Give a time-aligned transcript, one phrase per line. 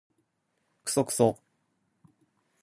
[0.83, 1.37] クソクソ